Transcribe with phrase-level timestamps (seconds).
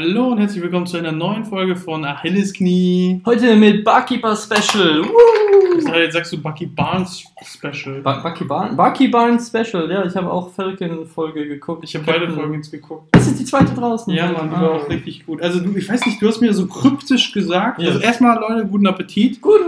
[0.00, 3.20] Hallo und herzlich willkommen zu einer neuen Folge von Achillesknie.
[3.26, 5.02] Heute mit Barkeeper Special.
[5.02, 5.82] Woo!
[5.84, 8.00] dachte, jetzt sagst du Bucky Barnes Special.
[8.02, 11.82] Ba Bucky Barn Bucky Barnes Special, ja, ich habe auch Falcon-Folge geguckt.
[11.82, 13.08] Ich habe beide Folgen jetzt geguckt.
[13.12, 14.12] Das ist die zweite draußen.
[14.14, 14.60] Ja, Mann, die Ah.
[14.62, 15.42] war auch richtig gut.
[15.42, 17.80] Also, du, ich weiß nicht, du hast mir so kryptisch gesagt.
[17.80, 17.88] Ja.
[17.88, 19.40] Also, erstmal, Leute, guten Appetit.
[19.40, 19.60] Gut.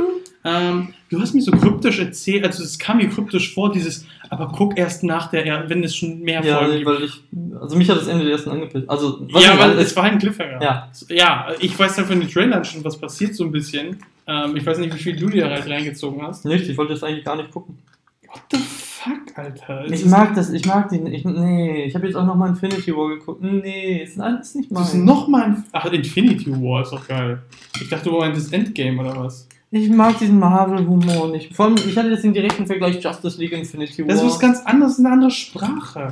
[0.43, 4.48] Ähm, du hast mir so kryptisch erzählt, also, es kam mir kryptisch vor, dieses, aber
[4.57, 7.21] guck erst nach der, wenn es schon mehr Ja, Folgen weil ich,
[7.61, 8.89] also mich hat das Ende der ersten angepisst.
[8.89, 10.62] Also, Ja, weil es- es war ein Cliffhanger.
[10.62, 10.90] Ja.
[11.08, 13.98] Ja, ich weiß ja von den Trailern schon, was passiert so ein bisschen.
[14.26, 16.45] Ähm, ich weiß nicht, wie viel du dir halt reingezogen hast.
[16.46, 17.76] nicht, ich wollte das eigentlich gar nicht gucken.
[18.29, 19.84] What the fuck, Alter?
[19.86, 22.95] Es Ich mag das, ich mag den, ich, nee, ich habe jetzt auch nochmal Infinity
[22.96, 23.43] War geguckt.
[23.43, 25.64] Nee, ist alles nicht Das ist nochmal ein.
[25.72, 27.43] Ach, Infinity War ist doch geil.
[27.82, 29.48] Ich dachte, du meintest Endgame oder was?
[29.73, 31.55] Ich mag diesen Marvel-Humor nicht.
[31.55, 34.09] Vor allem, ich hatte jetzt den direkten Vergleich Justice League Infinity War.
[34.09, 36.09] Das ist was ganz anderes, eine andere Sprache.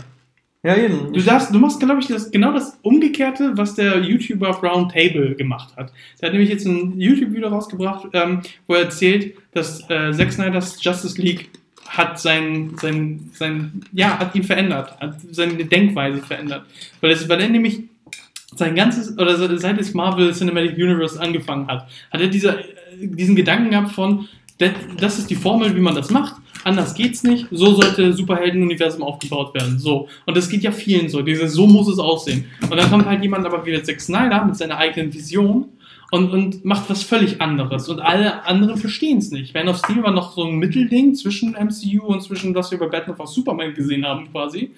[0.63, 1.13] Ja, eben.
[1.13, 5.35] Du, darfst, du machst, glaube ich, das, genau das Umgekehrte, was der YouTuber Brown Table
[5.35, 5.93] gemacht hat.
[6.21, 10.83] Der hat nämlich jetzt ein YouTube-Video rausgebracht, ähm, wo er erzählt, dass äh, Zack Snyder's
[10.83, 11.51] Justice League
[11.89, 16.67] hat sein, sein, sein, ja, hat ihn verändert, hat seine Denkweise verändert.
[17.01, 17.85] Weil, es, weil er nämlich
[18.55, 22.59] sein ganzes, oder se- seit es Marvel Cinematic Universe angefangen hat, hat er diese,
[23.01, 27.47] diesen Gedanken gehabt von, das, ist die Formel, wie man das macht, anders geht's nicht,
[27.51, 30.09] so sollte Superhelden-Universum aufgebaut werden, so.
[30.27, 32.47] Und das geht ja vielen so, dieses, so muss es aussehen.
[32.63, 35.67] Und dann kommt halt jemand aber wie Zack Snyder mit seiner eigenen Vision
[36.11, 37.89] und, und macht was völlig anderes.
[37.89, 39.53] Und alle anderen verstehen es nicht.
[39.55, 42.87] Man of Steel war noch so ein Mittelding zwischen MCU und zwischen, was wir bei
[42.87, 43.35] Batman vs.
[43.35, 44.73] Superman gesehen haben, quasi.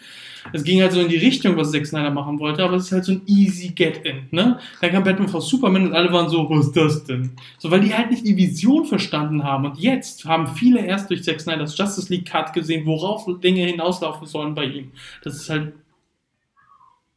[0.53, 2.93] Es ging halt so in die Richtung, was Zack Snyder machen wollte, aber es ist
[2.93, 4.59] halt so ein easy Get-In, ne?
[4.81, 5.49] Dann kam Batman vs.
[5.49, 7.33] Superman und alle waren so, was ist das denn?
[7.59, 9.67] So, weil die halt nicht die Vision verstanden haben.
[9.67, 14.27] Und jetzt haben viele erst durch Zack Snyders Justice League Cut gesehen, worauf Dinge hinauslaufen
[14.27, 14.91] sollen bei ihm.
[15.23, 15.75] Das ist halt.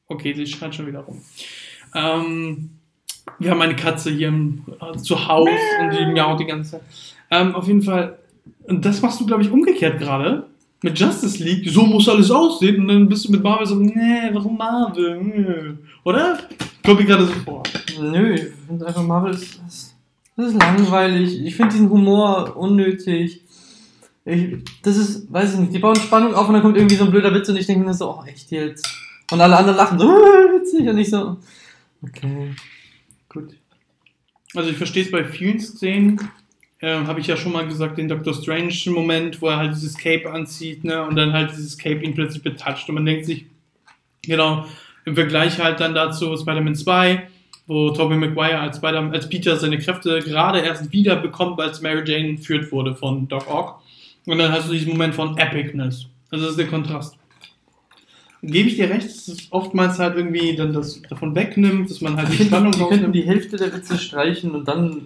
[0.07, 1.21] Okay, sie schreit schon wieder rum.
[1.95, 2.69] Ähm,
[3.39, 5.51] wir haben eine Katze hier im, äh, zu Hause
[5.81, 6.81] und die miaut die ganze Zeit.
[7.31, 8.19] Ähm, auf jeden Fall,
[8.67, 10.47] und das machst du, glaube ich, umgekehrt gerade.
[10.81, 12.81] Mit Justice League, so muss alles aussehen.
[12.81, 15.21] Und dann bist du mit Marvel so, nee, warum Marvel?
[15.23, 15.77] Nee.
[16.03, 16.37] Oder?
[16.85, 17.63] Kommt mir gerade so vor.
[17.99, 19.95] Nö, ich finde einfach Marvel ist, ist,
[20.35, 21.39] das ist langweilig.
[21.41, 23.41] Ich finde diesen Humor unnötig.
[24.25, 27.05] Ich, das ist, weiß ich nicht, die bauen Spannung auf und dann kommt irgendwie so
[27.05, 28.87] ein blöder Witz und ich denke mir so, oh, echt jetzt?
[29.31, 31.37] Und alle anderen lachen so, witzig und ich so,
[32.01, 32.51] okay,
[33.33, 33.55] gut.
[34.55, 36.19] Also ich verstehe es bei vielen Szenen,
[36.81, 40.31] ähm, habe ich ja schon mal gesagt, den Doctor Strange-Moment, wo er halt dieses Cape
[40.31, 43.45] anzieht, ne, und dann halt dieses Cape ihn plötzlich betatscht und man denkt sich,
[44.21, 44.65] genau,
[45.05, 47.27] im Vergleich halt dann dazu Spider-Man 2,
[47.67, 52.03] wo Tobey Maguire als, Spider als Peter seine Kräfte gerade erst wieder bekommt, als Mary
[52.05, 53.81] Jane entführt wurde von Doc Ock.
[54.25, 56.07] Und dann hast du diesen Moment von Epicness.
[56.29, 57.17] Also das ist der Kontrast.
[58.45, 62.17] Gebe ich dir recht, dass es oftmals halt irgendwie dann das davon wegnimmt, dass man
[62.17, 63.15] halt die Spannung die könnten rausnimmt.
[63.15, 65.01] die Hälfte der Witze streichen und dann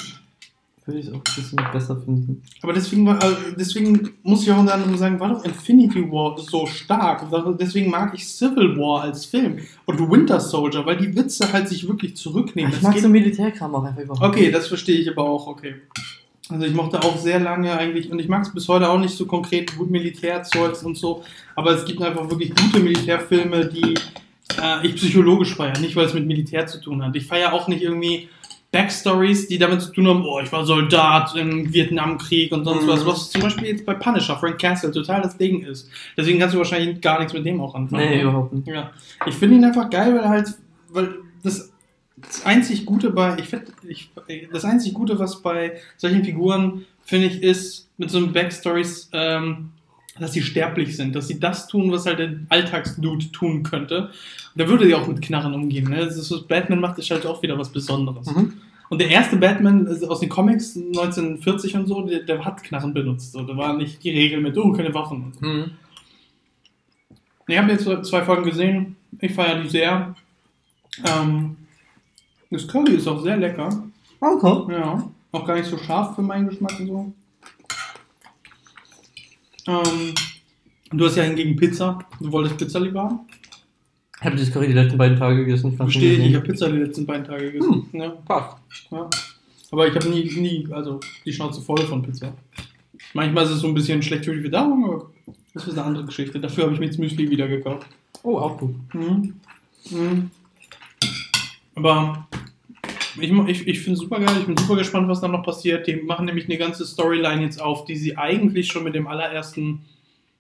[0.88, 2.42] würde ich es auch ein bisschen besser finden.
[2.64, 6.38] Aber deswegen, war, also deswegen muss ich auch unter anderem sagen, war doch Infinity War
[6.40, 7.26] so stark.
[7.60, 11.88] Deswegen mag ich Civil War als Film und Winter Soldier, weil die Witze halt sich
[11.88, 12.72] wirklich zurücknehmen.
[12.72, 15.76] Ich Das mag so Militärkram auch einfach überhaupt okay, das verstehe ich aber auch, okay.
[16.50, 19.16] Also ich mochte auch sehr lange eigentlich, und ich mag es bis heute auch nicht
[19.16, 21.24] so konkret gut Militärzeugs und so,
[21.56, 23.96] aber es gibt einfach wirklich gute Militärfilme, die
[24.62, 27.16] äh, ich psychologisch feiere, nicht weil es mit Militär zu tun hat.
[27.16, 28.30] Ich feiere auch nicht irgendwie
[28.72, 32.88] Backstories, die damit zu tun haben, oh, ich war Soldat im Vietnamkrieg und sonst Mhm.
[32.90, 35.90] was, was zum Beispiel jetzt bei Punisher, Frank Castle, total das Ding ist.
[36.18, 38.10] Deswegen kannst du wahrscheinlich gar nichts mit dem auch anfangen.
[38.10, 38.68] Nee, überhaupt nicht.
[38.68, 38.92] Ja,
[39.26, 40.48] ich finde ihn einfach geil, weil er halt,
[40.90, 41.72] weil das,
[42.18, 43.68] das einzig Gute bei, ich finde,
[44.52, 49.70] das einzig Gute, was bei solchen Figuren, finde ich, ist mit so einem Backstories, ähm,
[50.20, 54.10] dass sie sterblich sind, dass sie das tun, was halt der Alltagsdude tun könnte.
[54.56, 55.90] Da würde sie auch mit Knarren umgehen.
[55.90, 55.98] Ne?
[55.98, 58.26] Das ist, was Batman macht, ist halt auch wieder was Besonderes.
[58.28, 58.54] Mhm.
[58.90, 62.94] Und der erste Batman ist aus den Comics 1940 und so, der, der hat Knarren
[62.94, 63.34] benutzt.
[63.34, 63.44] So.
[63.44, 65.34] Da war nicht die Regel mit, oh, keine Waffen.
[65.40, 65.72] Mhm.
[67.48, 68.96] Ich habe jetzt zwei Folgen gesehen.
[69.20, 70.16] Ich feiere die sehr.
[71.06, 71.56] Ähm,
[72.50, 73.70] das Curry ist auch sehr lecker.
[74.20, 74.74] Okay.
[74.74, 75.10] Ja.
[75.32, 77.14] Auch gar nicht so scharf für meinen Geschmack und so.
[79.68, 80.14] Ähm,
[80.92, 82.00] du hast ja hingegen Pizza.
[82.20, 83.20] Du wolltest Pizza lieber haben?
[84.20, 85.76] Ich habe das Curry die letzten beiden Tage gegessen.
[85.76, 86.30] Verstehe ich.
[86.30, 87.88] Ich habe Pizza die letzten beiden Tage gegessen.
[87.94, 88.58] Ja, Passt.
[88.92, 89.10] ja.
[89.72, 92.34] Aber ich habe nie, nie, also die Schnauze voll von Pizza.
[93.14, 95.12] Manchmal ist es so ein bisschen schlecht für die Verdauung, aber
[95.54, 96.40] das ist eine andere Geschichte.
[96.40, 97.86] Dafür habe ich mir jetzt Müsli wieder gekauft.
[98.24, 98.76] Oh, auch gut.
[98.94, 99.34] Mhm.
[99.92, 100.32] Mhm.
[101.78, 102.28] Aber
[103.20, 105.88] ich, ich, ich finde es super geil, ich bin super gespannt, was dann noch passiert.
[105.88, 109.82] Die machen nämlich eine ganze Storyline jetzt auf, die sie eigentlich schon mit dem allerersten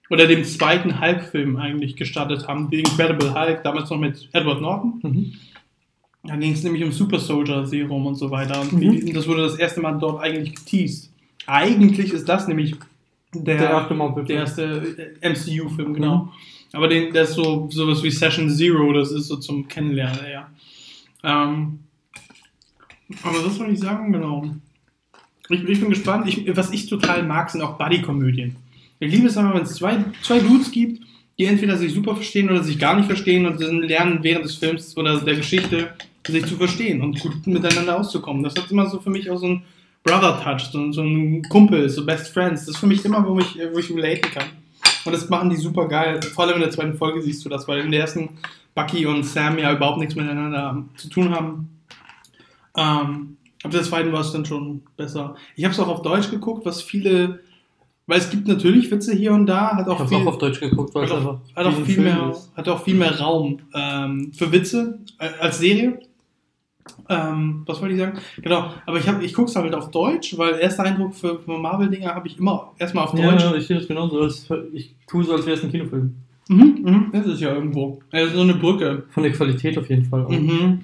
[0.10, 2.70] oder dem zweiten Hulk-Film eigentlich gestartet haben.
[2.72, 5.00] The Incredible Hulk, damals noch mit Edward Norton.
[5.04, 5.34] Mhm.
[6.24, 8.62] Da ging es nämlich um Super Soldier Serum und so weiter.
[8.62, 9.14] Und Mhm.
[9.14, 11.12] das wurde das erste Mal dort eigentlich geteased.
[11.46, 12.76] Eigentlich ist das nämlich
[13.34, 13.70] der, Der
[14.28, 14.64] der erste
[15.22, 16.16] äh, MCU-Film, genau.
[16.18, 16.30] Mhm.
[16.74, 20.50] Aber den, der ist so sowas wie Session Zero, das ist so zum Kennenlernen, ja.
[21.28, 21.80] Ähm,
[23.22, 24.50] aber was soll ich sagen, genau.
[25.50, 26.28] Ich, ich bin gespannt.
[26.28, 28.56] Ich, was ich total mag, sind auch Buddy-Komödien.
[29.00, 31.04] Ich liebe es einfach, wenn es zwei, zwei Dudes gibt,
[31.38, 34.56] die entweder sich super verstehen oder sich gar nicht verstehen und dann lernen während des
[34.56, 35.90] Films oder der Geschichte
[36.26, 38.44] sich zu verstehen und gut miteinander auszukommen.
[38.44, 39.64] Das hat immer so für mich auch so ein
[40.04, 42.62] Brother-Touch, so, so ein Kumpel, so Best Friends.
[42.62, 44.48] Das ist für mich immer, wo ich, wo ich relaten kann.
[45.08, 46.20] Und das machen die super geil.
[46.22, 48.30] Vor allem in der zweiten Folge siehst du das, weil in der ersten
[48.76, 51.70] Bucky und Sam ja überhaupt nichts miteinander zu tun haben.
[52.76, 55.36] Ähm, ab der zweiten war es dann schon besser.
[55.56, 57.40] Ich habe es auch auf Deutsch geguckt, was viele,
[58.06, 60.38] weil es gibt natürlich Witze hier und da, hat Ich auch hab's viel, auch auf
[60.40, 62.52] Deutsch geguckt, weil hat es auch, hat auch viel mehr, ist.
[62.58, 65.00] hat auch viel mehr Raum ähm, für Witze
[65.40, 66.02] als Serie.
[67.10, 68.18] Ähm, was wollte ich sagen?
[68.42, 71.58] Genau, aber ich, hab- ich gucke es halt auf Deutsch, weil erster Eindruck für, für
[71.58, 73.44] Marvel-Dinger habe ich immer erstmal auf Deutsch.
[73.44, 74.28] ja, ich sehe das genauso.
[74.74, 76.16] Ich tue so, als wäre es ein Kinofilm.
[76.50, 78.00] Mhm, mhm, das ist ja irgendwo.
[78.12, 79.04] Also so eine Brücke.
[79.10, 80.26] Von der Qualität auf jeden Fall.
[80.26, 80.30] auch.
[80.30, 80.82] Mhm.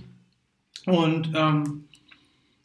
[0.85, 1.83] Und ähm,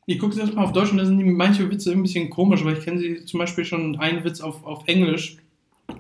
[0.07, 2.65] ich gucke es erstmal auf Deutsch und da sind die manche Witze ein bisschen komisch,
[2.65, 5.37] weil ich kenne sie zum Beispiel schon einen Witz auf, auf Englisch,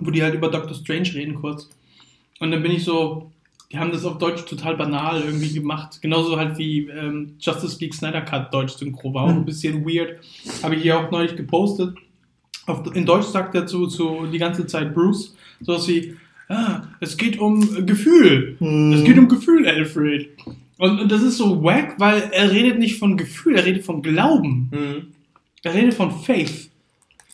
[0.00, 1.69] wo die halt über Doctor Strange reden kurz.
[2.40, 3.31] Und dann bin ich so,
[3.70, 6.00] die haben das auf Deutsch total banal irgendwie gemacht.
[6.00, 10.20] Genauso halt wie ähm, Justice League Snyder Cut Deutsch Synchro war auch ein bisschen weird.
[10.62, 11.94] Habe ich hier auch neulich gepostet.
[12.67, 16.17] Auf, in Deutsch sagt er zu, zu die ganze Zeit Bruce sowas wie,
[16.49, 18.56] ah, es geht um Gefühl.
[18.94, 20.31] Es geht um Gefühl, Alfred.
[20.79, 24.03] Und, und das ist so wack, weil er redet nicht von Gefühl, er redet von
[24.03, 24.71] Glauben.
[24.73, 25.06] Mhm.
[25.62, 26.71] Er redet von Faith.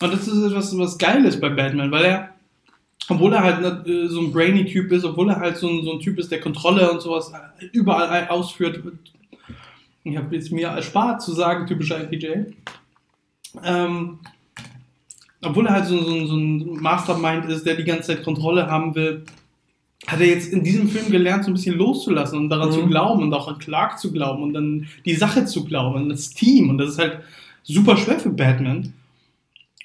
[0.00, 2.33] Und das ist etwas was Geiles bei Batman, weil er,
[3.08, 5.92] obwohl er halt äh, so ein brainy Typ ist, obwohl er halt so ein, so
[5.92, 7.32] ein Typ ist, der Kontrolle und sowas
[7.72, 8.80] überall ausführt.
[10.04, 12.52] Ich habe jetzt mir erspart zu sagen, typischer IPJ.
[13.64, 14.18] Ähm,
[15.42, 18.94] obwohl er halt so, so, so ein Mastermind ist, der die ganze Zeit Kontrolle haben
[18.94, 19.24] will,
[20.06, 22.72] hat er jetzt in diesem Film gelernt, so ein bisschen loszulassen und daran Mhm.
[22.72, 26.08] zu glauben und auch an Clark zu glauben und dann die Sache zu glauben und
[26.10, 26.68] das Team.
[26.70, 27.20] Und das ist halt
[27.62, 28.92] super schwer für Batman.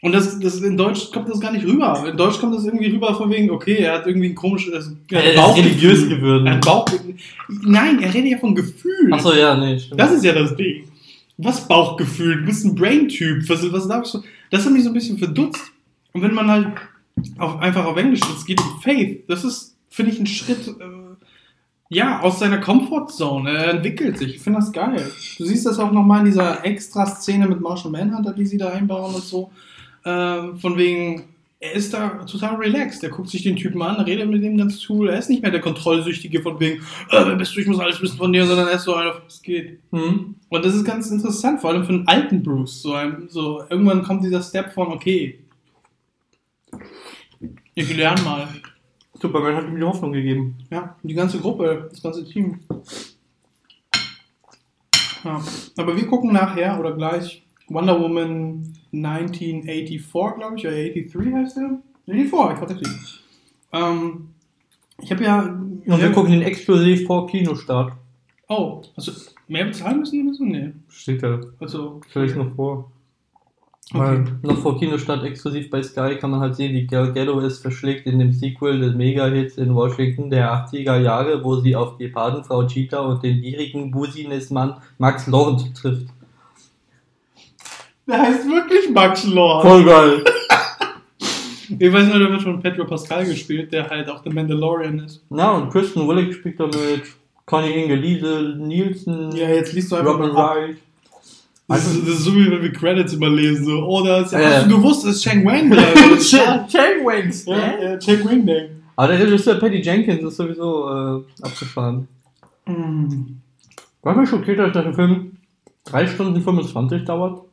[0.02, 2.06] Und das, das in Deutsch kommt das gar nicht rüber.
[2.10, 5.34] In Deutsch kommt das irgendwie rüber von wegen, okay, er hat irgendwie ein komisches Er
[5.34, 6.48] ist religiös geworden.
[6.48, 6.86] Er hat Bauch,
[7.64, 9.12] Nein, er redet ja von Gefühl.
[9.12, 10.00] Achso, ja, nee, stimmt.
[10.00, 10.86] Das ist ja das Ding.
[11.38, 12.38] Was Bauchgefühl?
[12.38, 13.48] Du bist ein Brain-Typ.
[13.50, 14.24] Was, was darfst du?
[14.52, 15.72] Das hat mich so ein bisschen verdutzt.
[16.14, 16.68] Und wenn man halt
[17.38, 21.00] auf, einfach auf Englisch, es geht um Faith, das ist, finde ich, ein Schritt, äh,
[21.90, 23.50] ja, aus seiner Comfortzone.
[23.52, 24.36] Er entwickelt sich.
[24.36, 25.12] Ich finde das geil.
[25.38, 29.14] Du siehst das auch nochmal in dieser Extra-Szene mit Martian Manhunter, die sie da einbauen
[29.16, 29.52] und so.
[30.04, 31.30] Äh, von wegen,
[31.60, 33.04] er ist da total relaxed.
[33.04, 35.10] Er guckt sich den Typen an, redet mit dem ganz cool.
[35.10, 36.82] Er ist nicht mehr der Kontrollsüchtige von wegen,
[37.12, 39.22] äh, wer bist du, ich muss alles wissen von dir, sondern er ist so einer,
[39.28, 39.80] es geht.
[39.92, 40.36] Mhm.
[40.48, 42.82] Und das ist ganz interessant, vor allem für einen alten Bruce.
[42.82, 45.40] So, ein, so irgendwann kommt dieser Step von, okay,
[47.76, 48.48] ich lerne mal.
[49.22, 50.58] Superman hat ihm die Hoffnung gegeben.
[50.72, 52.62] Ja, die ganze Gruppe, das ganze Team.
[55.26, 55.42] Ja.
[55.78, 61.80] Aber wir gucken nachher oder gleich Wonder Woman 1984, glaube ich, oder 83 heißt der?
[62.06, 62.82] 84, ich hatte
[63.74, 64.30] ähm,
[65.02, 65.40] Ich habe ja.
[65.40, 67.94] Und wir gucken den exklusiv vor Kinostart.
[68.48, 69.12] Oh, du
[69.48, 70.44] mehr bezahlen müssen oder so?
[70.44, 70.72] Nee.
[70.88, 71.40] Steht da.
[71.60, 72.02] Also.
[72.10, 72.92] Stell ich noch vor.
[73.92, 74.00] Okay.
[74.00, 77.58] Weil noch vor Kinostart exklusiv bei Sky kann man halt sehen, wie Gal Gadot es
[77.58, 82.08] verschlägt in dem Sequel des Mega-Hits in Washington der 80er Jahre, wo sie auf die
[82.08, 86.08] Patenfrau Cheetah und den gierigen Businessmann Max Lord trifft.
[88.10, 89.66] Der heißt wirklich Max Lord.
[89.66, 90.24] Voll geil.
[91.78, 95.24] Ich weiß nur, der wird von Pedro Pascal gespielt, der halt auch The Mandalorian ist.
[95.30, 97.04] Na, und Kristen Willig spielt da mit
[97.46, 100.56] Connie Inge-Liese, Nielsen, Ja, jetzt liest du einfach Robin mal.
[100.56, 100.78] Wright.
[101.68, 103.66] Das ist, das ist so wie wenn wir Credits immer lesen.
[103.66, 104.40] So, oh, da ist ja.
[104.40, 104.50] Ja.
[104.50, 105.78] Hast du gewusst, ist Chang Wang da?
[106.38, 107.46] ja, Chang Wings.
[107.46, 108.70] ja, Chang Wang Dang.
[108.96, 112.08] Aber der Regisseur Patty Jenkins ist sowieso äh, abgefahren.
[112.66, 113.36] Mm.
[114.02, 115.38] War mir schockiert, dass der Film
[115.86, 117.44] 3 Stunden 25 dauert.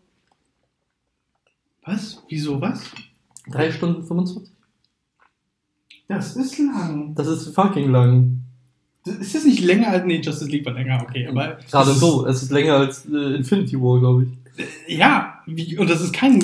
[1.86, 2.22] Was?
[2.28, 2.82] Wieso was?
[3.50, 4.50] 3 Stunden 25?
[6.08, 7.14] Das ist lang.
[7.14, 8.42] Das ist fucking lang.
[9.04, 10.04] Ist das nicht länger als.
[10.04, 11.28] Nee, Justice League war länger, okay.
[11.28, 12.26] Aber Gerade so.
[12.26, 14.98] Es ist länger als äh, Infinity War, glaube ich.
[14.98, 16.42] Ja, wie, und das ist kein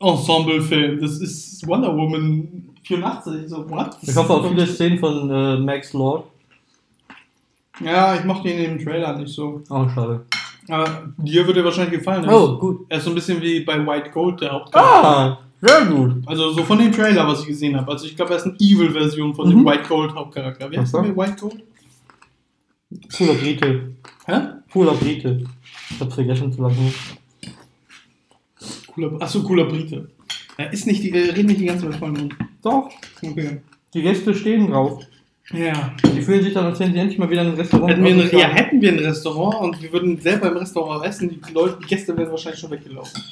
[0.00, 1.00] Ensemble-Film.
[1.00, 3.48] Das ist Wonder Woman 84.
[3.48, 3.96] So, what?
[4.02, 6.24] Ich hoffe auf viele Szenen von äh, Max Lord.
[7.84, 9.62] Ja, ich mochte ihn im Trailer nicht so.
[9.68, 10.24] Oh, schade.
[10.68, 12.24] Aber dir würde er wahrscheinlich gefallen.
[12.24, 12.86] Er Oh, ist- gut.
[12.88, 15.08] Er ist so ein bisschen wie bei White Gold, der Hauptcharakter.
[15.08, 16.14] Ah, sehr gut.
[16.26, 17.90] Also so von dem Trailer, was ich gesehen habe.
[17.92, 19.50] Also ich glaube, er ist eine Evil-Version von Mhm.
[19.58, 20.70] dem White Gold Hauptcharakter.
[20.70, 21.62] Wie heißt der White Gold?
[23.16, 23.92] Cooler Brite.
[24.26, 24.40] Hä?
[24.72, 25.44] Cooler Brite.
[25.90, 26.94] Ich hab's vergessen zu sagen.
[28.94, 30.08] Cooler, achso, cooler Brite.
[30.56, 32.34] Er ist nicht die, äh, redet nicht die ganze Zeit Mund.
[32.62, 32.90] Doch,
[33.22, 33.60] Okay.
[33.92, 35.02] die Gäste stehen drauf.
[35.52, 35.94] Ja.
[36.02, 37.92] Die fühlen sich dann, als wären sie endlich mal wieder in ein Restaurant.
[37.92, 41.28] Hätten wir ein, ja, hätten wir ein Restaurant und wir würden selber im Restaurant essen,
[41.28, 43.22] die Leute, die Gäste wären wahrscheinlich schon weggelaufen.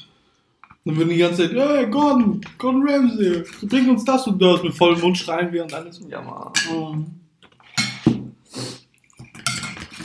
[0.85, 4.75] Dann würden die ganze Zeit, hey Gordon, Gordon Ramsay, bring uns das und das, mit
[4.75, 6.01] vollem Mund schreien wir und alles.
[6.09, 6.53] Ja, Mann.
[6.71, 7.07] Mhm.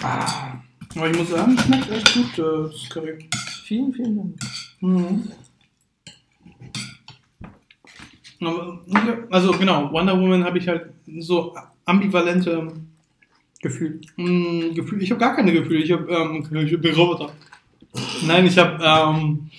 [0.01, 0.53] Ah.
[0.95, 3.29] Aber ich muss sagen, schmeckt echt gut, äh, das Curry.
[3.65, 4.35] Vielen, vielen Dank.
[4.81, 5.31] Mhm.
[9.29, 11.53] Also genau, Wonder Woman habe ich halt so
[11.89, 12.71] ambivalente
[13.61, 13.99] Gefühl.
[14.15, 15.03] Hm, Gefühl.
[15.03, 15.83] Ich habe gar keine Gefühle.
[15.83, 17.31] Ich habe ähm, ich bin Roboter.
[18.25, 19.49] Nein, ich habe ähm,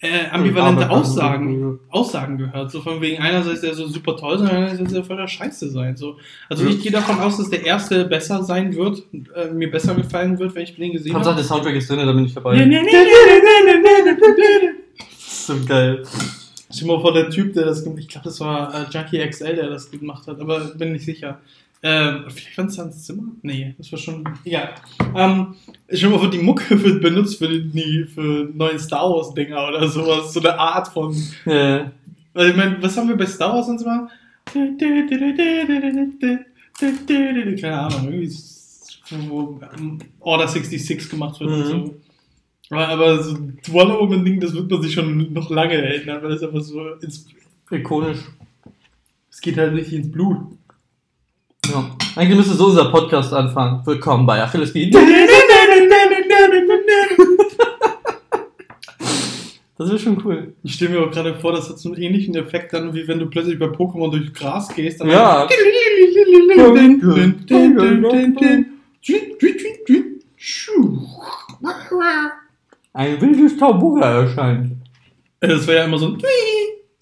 [0.00, 2.70] äh, ambivalente Aussagen, Aussagen gehört.
[2.70, 5.96] So von wegen einerseits der so super toll sein, einerseits der voller Scheiße sein.
[5.96, 6.16] So.
[6.48, 6.70] Also ja.
[6.70, 9.04] ich gehe davon aus, dass der erste besser sein wird,
[9.34, 11.24] äh, mir besser gefallen wird, wenn ich den gesehen habe.
[11.24, 12.56] Hauptsache der Soundtrack ist drin, da bin ich dabei.
[15.18, 16.02] so geil.
[16.68, 18.02] Ich bin mal vor, der Typ, der das gemacht hat.
[18.02, 21.40] Ich glaube, das war äh, Junkie XL, der das gemacht hat, aber bin nicht sicher.
[21.82, 23.24] Ähm, vielleicht war es Hans Zimmer?
[23.42, 24.24] Nee, das war schon.
[24.44, 24.74] Egal.
[25.14, 25.54] Ähm,
[25.92, 30.32] stell dir mal die Mucke wird benutzt für, die, für neuen Star Wars-Dinger oder sowas.
[30.32, 31.14] So eine Art von.
[31.44, 31.92] Ja.
[32.32, 34.08] Weil ich meine, was haben wir bei Star Wars sonst mal?
[37.60, 38.32] Keine Ahnung, irgendwie.
[39.28, 41.64] Wo ähm, Order 66 gemacht wird und Mhm.
[41.86, 41.94] so.
[42.76, 46.42] Aber, so ein Wonder Woman-Ding, das wird man sich schon noch lange erinnern, weil das
[46.42, 47.26] einfach so ins,
[47.70, 48.18] Ikonisch.
[49.30, 50.38] es geht halt richtig ins Blut.
[51.68, 51.90] Ja.
[52.14, 53.84] Eigentlich müsste so unser Podcast anfangen.
[53.84, 54.72] Willkommen bei Achilles.
[59.78, 60.54] Das wäre schon cool.
[60.62, 63.18] Ich stelle mir auch gerade vor, das hat so einen ähnlichen Effekt dann, wie wenn
[63.18, 65.02] du plötzlich bei Pokémon durch Gras gehst.
[65.02, 65.46] Dann Ja.
[72.94, 74.72] Ein wildes Taubuga erscheint.
[75.40, 76.22] Das war ja immer so ein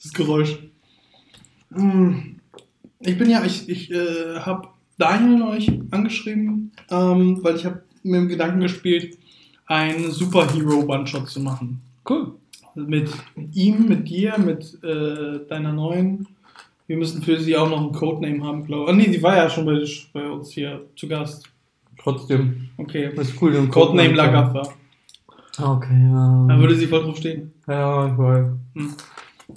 [0.03, 0.59] das Geräusch.
[1.73, 2.34] Hm.
[3.07, 4.69] Ich bin ja, ich, ich äh, habe
[4.99, 9.19] Daniel euch angeschrieben, ähm, weil ich habe mit dem Gedanken gespielt,
[9.67, 11.81] einen Superhero One-Shot zu machen.
[12.09, 12.33] Cool.
[12.75, 13.11] Mit
[13.53, 16.27] ihm, mit dir, mit äh, deiner neuen.
[16.87, 18.91] Wir müssen für sie auch noch einen Codename haben, glaube ich.
[18.91, 19.83] Ah, nee, sie war ja schon bei,
[20.13, 21.49] bei uns hier zu Gast.
[22.03, 22.69] Trotzdem.
[22.77, 23.11] Okay.
[23.15, 23.53] Das ist cool.
[23.53, 24.35] den Codename Codename.
[24.35, 24.73] Lagatha.
[25.57, 26.47] Okay, ja.
[26.49, 27.53] Da würde sie voll drauf stehen.
[27.69, 28.47] Ja, ich weiß.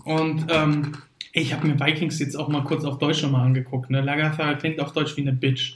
[0.06, 0.92] Und ähm,
[1.42, 3.90] ich habe mir Vikings jetzt auch mal kurz auf Deutsch nochmal angeguckt.
[3.90, 4.02] Ne?
[4.02, 5.76] Lagatha klingt auf Deutsch wie eine Bitch.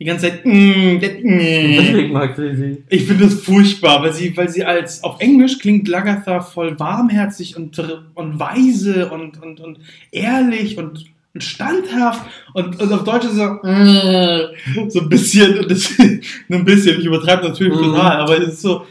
[0.00, 0.46] Die ganze Zeit.
[0.46, 0.98] Mm, mm.
[0.98, 2.84] deswegen mag sie sie.
[2.88, 7.56] Ich finde das furchtbar, weil sie, weil sie als auf Englisch klingt Lagatha voll warmherzig
[7.56, 7.78] und,
[8.14, 9.78] und weise und, und, und
[10.10, 11.04] ehrlich und,
[11.34, 16.98] und standhaft und, und auf Deutsch ist so, mm, so ein bisschen, das, ein bisschen,
[16.98, 17.92] ich übertreibe natürlich Mhm.
[17.92, 18.86] total, aber es ist so,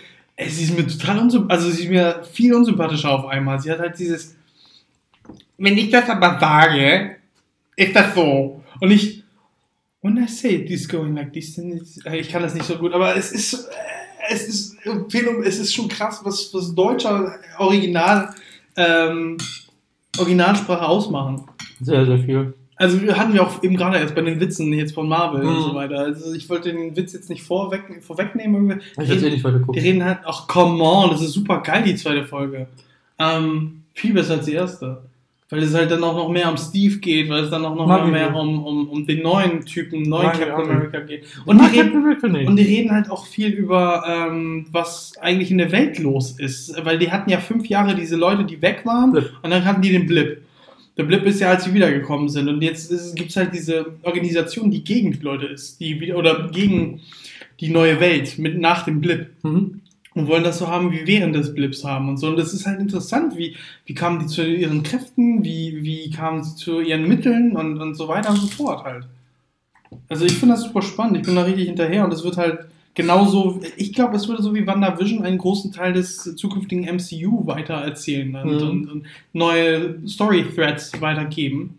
[0.48, 3.60] sie ist mir total unsympathisch, also sie ist mir viel unsympathischer auf einmal.
[3.60, 4.39] Sie hat halt dieses,
[5.60, 7.18] wenn ich das aber sage,
[7.76, 8.64] ist das so.
[8.82, 9.24] Und ich,
[10.02, 13.16] when I say this going like this, äh, ich kann das nicht so gut, aber
[13.16, 14.78] es ist, äh, es ist,
[15.44, 18.34] es ist schon krass, was, was deutscher Original,
[18.76, 19.38] ähm,
[20.18, 21.44] Originalsprache ausmachen.
[21.82, 22.54] Sehr, sehr viel.
[22.76, 25.54] Also wir hatten wir auch eben gerade erst bei den Witzen jetzt von Marvel und
[25.58, 25.62] Mhm.
[25.64, 26.00] so weiter.
[26.00, 28.82] Also ich wollte den Witz jetzt nicht vorweg, vorwegnehmen.
[29.02, 29.82] Ich werde eh nicht weiter Die gucken.
[29.82, 32.68] reden halt, ach come on, das ist super geil, die zweite Folge.
[33.18, 35.02] Ähm, viel besser als die erste.
[35.52, 38.06] Weil es halt dann auch noch mehr um Steve geht, weil es dann auch noch
[38.06, 40.70] ich mehr um, um, um den neuen Typen, neuen ich Captain.
[40.70, 41.24] America geht.
[41.46, 45.72] Und die, reden, und die reden halt auch viel über, ähm, was eigentlich in der
[45.72, 46.74] Welt los ist.
[46.86, 49.32] Weil die hatten ja fünf Jahre diese Leute, die weg waren Blip.
[49.42, 50.44] und dann hatten die den Blip.
[50.98, 52.48] Der Blip ist ja, als sie wiedergekommen sind.
[52.48, 55.80] Und jetzt gibt es halt diese Organisation, die gegen die Leute ist.
[55.80, 57.02] Die wieder, oder gegen
[57.60, 59.82] die neue Welt mit nach dem Blip Mhm.
[60.16, 62.28] Und wollen das so haben, wie während des Blips haben und so.
[62.28, 66.44] Und das ist halt interessant, wie, wie kamen die zu ihren Kräften, wie, wie kamen
[66.44, 69.06] sie zu ihren Mitteln und, und so weiter und so fort halt.
[70.08, 72.66] Also ich finde das super spannend, ich bin da richtig hinterher und es wird halt
[72.96, 77.76] genauso, ich glaube, es würde so wie WandaVision einen großen Teil des zukünftigen MCU weiter
[77.76, 78.70] erzählen und, Mhm.
[78.70, 81.78] und, und neue Story-Threads weitergeben.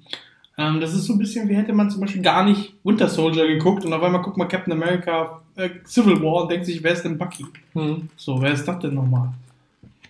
[0.61, 3.47] Ähm, das ist so ein bisschen, wie hätte man zum Beispiel gar nicht Winter Soldier
[3.47, 6.93] geguckt und auf einmal guckt man Captain America äh, Civil War und denkt sich, wer
[6.93, 7.47] ist denn Bucky?
[7.75, 8.09] Mhm.
[8.17, 9.31] So, wer ist das denn nochmal?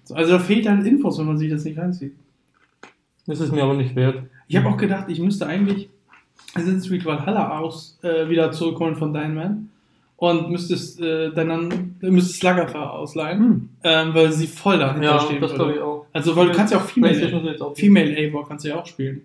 [0.05, 2.15] So, Also da fehlt halt Infos, wenn man sich das nicht reinzieht.
[3.27, 4.25] Das ist mir aber nicht wert.
[4.49, 5.89] Ich habe auch gedacht, ich müsste eigentlich
[6.55, 9.69] Assassin's Creed Valhalla aus äh, wieder zurückholen von Dein Man
[10.17, 13.69] und müsstest äh, dann, dann müsstest Lagerfeuer ausleihen, Hm.
[13.85, 16.07] ähm, weil sie voll dahinter Ja, stehen das glaube ich auch.
[16.13, 17.73] Also weil du kannst ja auch Female.
[17.77, 19.23] Female Eivor kannst du ja auch spielen.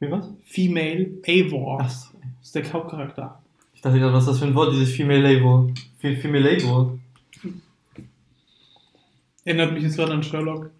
[0.00, 0.28] Wie was?
[0.44, 2.08] Female Eivor Ach so.
[2.42, 3.40] ist der Hauptcharakter.
[3.74, 5.72] Ich dachte gerade, was ist das für ein Wort, dieses Female?
[5.98, 6.98] Fe- Female Label.
[9.44, 10.70] Erinnert mich jetzt gerade an Sherlock.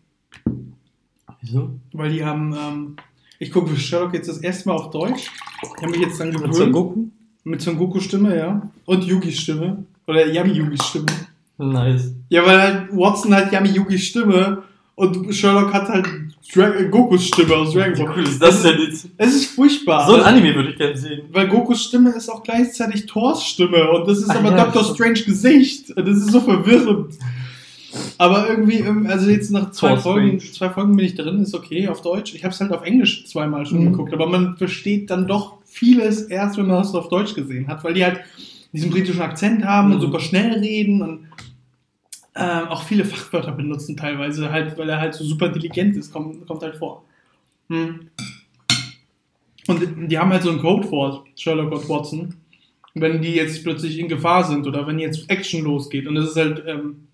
[1.41, 1.71] Wieso?
[1.93, 2.97] Weil die haben, ähm,
[3.39, 5.31] ich gucke Sherlock jetzt das erste Mal auf Deutsch.
[5.63, 6.55] Ich habe mich jetzt dann Mit gewöhnt.
[6.55, 7.05] Son Goku?
[7.45, 8.69] Mit Son Goku Stimme, ja.
[8.87, 9.85] Und Yugis Stimme.
[10.07, 11.07] Oder Yami Yugis Stimme.
[11.59, 12.13] Nice.
[12.29, 14.63] Ja, weil halt Watson hat Yami Yugis Stimme
[14.97, 16.09] und Sherlock hat halt
[16.55, 18.15] Dra Gokus Stimme aus Dragon Wie Ball.
[18.17, 19.09] cool ist das denn jetzt?
[19.17, 20.07] Es ist furchtbar.
[20.09, 21.23] So ein Anime würde ich gerne sehen.
[21.33, 24.83] weil Gokus Stimme ist auch gleichzeitig Thors Stimme und das ist Ach aber ja, Dr.
[24.83, 24.97] stimmt.
[24.97, 25.93] Strange Gesicht.
[25.97, 27.15] Das ist so verwirrend.
[28.19, 30.53] Aber irgendwie, ähm, also jetzt nach zwei Thor Folgen, Strange.
[30.53, 32.35] zwei Folgen bin ich drin, ist okay auf Deutsch.
[32.35, 33.93] Ich habe es halt auf Englisch zweimal schon Mhm.
[33.93, 37.83] geguckt, aber man versteht dann doch vieles erst, wenn man es auf Deutsch gesehen hat,
[37.85, 38.21] weil die halt
[38.73, 40.03] diesen britischen Akzent haben und Mhm.
[40.03, 41.21] super schnell reden und
[42.37, 46.47] ähm, auch viele Fachwörter benutzen teilweise, halt, weil er halt so super intelligent ist, kommt,
[46.47, 47.05] kommt halt vor.
[47.69, 48.11] Hm.
[49.67, 52.35] Und die haben halt so ein Codewort, Sherlock und Watson,
[52.95, 56.07] wenn die jetzt plötzlich in Gefahr sind oder wenn jetzt Action losgeht.
[56.07, 57.09] Und das ist halt ähm,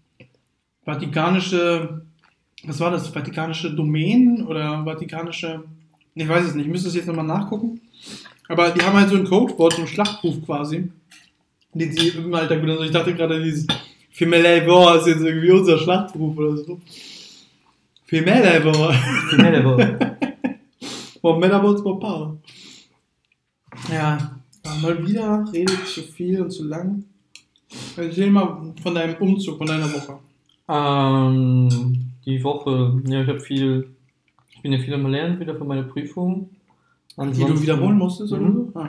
[0.85, 2.02] vatikanische,
[2.64, 5.64] was war das, vatikanische Domänen oder vatikanische,
[6.14, 7.81] ich weiß es nicht, ich müsste es jetzt nochmal nachgucken.
[8.49, 10.91] Aber die haben halt so ein Codewort, so ein Schlachtruf quasi,
[11.73, 12.85] den sie im Alltag benutzen.
[12.85, 13.67] Ich dachte gerade, dieses
[14.12, 16.81] Femelle War ist jetzt irgendwie unser Schlachtruf oder so.
[18.04, 18.95] Femelle War.
[19.33, 20.16] Die Männer
[21.23, 22.37] More Metabots, more power.
[23.90, 27.04] Ja, aber mal wieder redet zu viel und zu lang.
[27.97, 30.19] Erzähl mal von deinem Umzug, von deiner Woche.
[30.69, 33.88] Ähm, die Woche, ja, ich habe viel,
[34.54, 36.50] ich bin ja viel am Lernen wieder für meine Prüfung.
[36.50, 38.71] Die du Ansonsten- wiederholen musstest oder Mhm.
[38.75, 38.81] so?
[38.81, 38.88] Ah.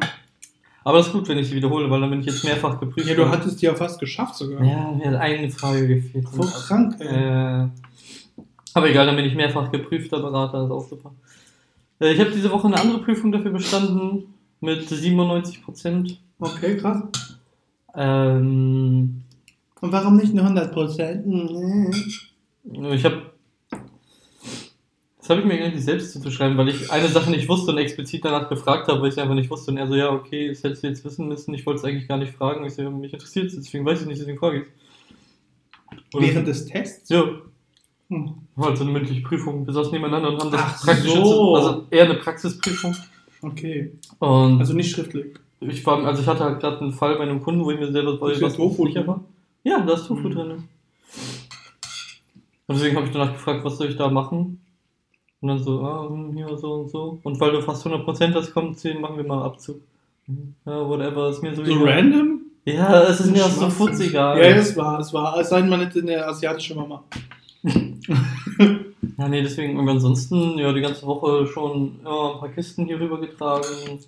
[0.83, 3.07] Aber das ist gut, wenn ich sie wiederhole, weil dann bin ich jetzt mehrfach geprüft.
[3.07, 4.63] Ja, du hattest die ja fast geschafft sogar.
[4.63, 6.27] Ja, mir hat eine Frage gefehlt.
[6.29, 7.07] Voll krank, ey.
[7.07, 7.67] Äh,
[8.73, 11.13] aber egal, dann bin ich mehrfach geprüfter Berater, ist auch super.
[11.99, 16.19] Äh, ich habe diese Woche eine andere Prüfung dafür bestanden mit 97 Prozent.
[16.39, 17.03] Okay, krass.
[17.95, 19.21] Ähm,
[19.81, 21.25] Und warum nicht eine 100 Prozent?
[22.91, 23.32] ich habe
[25.23, 28.25] das habe ich mir eigentlich selbst zuzuschreiben, weil ich eine Sache nicht wusste und explizit
[28.25, 29.71] danach gefragt habe, weil ich es einfach nicht wusste.
[29.71, 31.53] Und er so, ja, okay, das hättest du jetzt wissen müssen.
[31.53, 32.65] Ich wollte es eigentlich gar nicht fragen.
[32.65, 36.21] Ich so, mich interessiert es, deswegen weiß ich nicht, deswegen frage ich es.
[36.21, 37.09] Während des Tests?
[37.09, 37.23] Ja,
[38.09, 38.33] Hm.
[38.57, 39.65] war halt so eine mündliche Prüfung.
[39.65, 41.55] Wir saßen nebeneinander und haben das Ach praktische, so.
[41.55, 42.93] also eher eine Praxisprüfung.
[43.41, 43.93] Okay.
[44.19, 45.27] Und Also nicht schriftlich.
[45.61, 47.89] ich war, also ich hatte halt gerade einen Fall bei einem Kunden, wo ich mir
[47.93, 49.23] selber ja was Tofu sicher war.
[49.63, 50.33] Ja, da ist Tofu Mhm.
[50.33, 50.51] drin.
[52.67, 54.59] Und deswegen habe ich danach gefragt, was soll ich da machen?
[55.43, 57.19] Und dann so, ah, hm, hier so und so.
[57.21, 59.75] Und weil du fast 100% hast, kommt 10, machen wir mal Abzug.
[60.25, 60.53] Mhm.
[60.65, 62.43] Ja, whatever, ist mir so So random?
[62.63, 64.39] Ja, es ist mir auch so futzegal.
[64.39, 65.37] Ja, es war, es war.
[65.37, 67.03] Es sei denn, man hätte eine asiatische Mama.
[69.17, 72.99] Ja, nee, deswegen, und ansonsten, ja, die ganze Woche schon ja, ein paar Kisten hier
[72.99, 73.99] rüber getragen.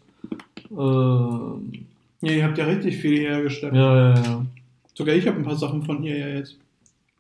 [0.72, 1.86] Ähm,
[2.22, 3.76] Ja, ihr habt ja richtig viel hergestellt.
[3.76, 4.46] ja, ja, ja.
[4.94, 6.58] Sogar ich habe ein paar Sachen von ihr ja jetzt.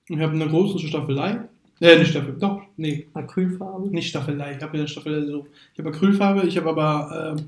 [0.08, 1.42] Ich habe eine große Staffelei.
[1.82, 3.90] Äh, nicht Staffel, doch, nee, Acrylfarbe?
[3.90, 4.56] nicht Staffelei.
[4.56, 5.46] Ich habe ja eine Staffelei so.
[5.74, 7.48] Ich habe Acrylfarbe, ich habe aber, ähm,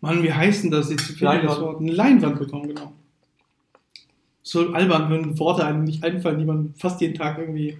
[0.00, 1.18] Mann, wie heißt denn das jetzt?
[1.20, 1.80] Wie das Wort?
[1.80, 2.92] Eine Leinwand bekommen, genau.
[4.42, 7.78] So albern, wenn Worte einem nicht einfallen, die man fast jeden Tag irgendwie,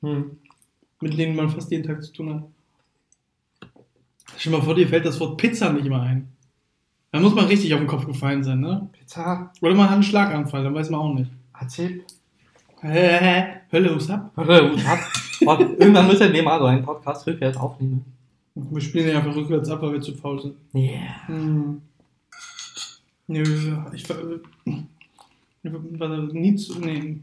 [0.00, 0.30] Hm.
[1.00, 2.44] mit denen man fast jeden Tag zu tun hat.
[4.36, 6.28] Stell dir mal vor, dir fällt das Wort Pizza nicht mal ein.
[7.10, 8.88] Da muss man richtig auf den Kopf gefallen sein, ne?
[8.92, 11.30] Pizza, Oder man hat einen Schlaganfall, dann weiß man auch nicht.
[11.58, 12.04] Erzähl.
[12.82, 14.32] Hölle, was ab?
[14.34, 14.46] Gut,
[14.86, 14.98] hat.
[15.44, 18.04] Warte, Irgendwann müssen wir mal so einen Podcast rückwärts aufnehmen.
[18.54, 20.56] Wir spielen ja einfach rückwärts ab, weil wir zu faul sind.
[20.74, 21.26] Yeah.
[21.26, 21.80] Hm.
[23.28, 23.42] Nö,
[23.92, 24.16] ich war.
[25.62, 26.80] Ich war nie zu.
[26.80, 27.18] Nee.